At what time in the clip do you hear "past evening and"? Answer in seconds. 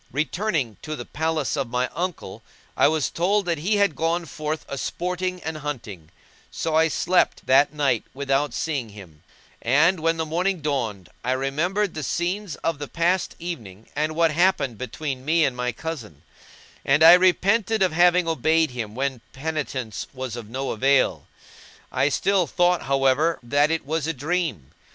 12.87-14.15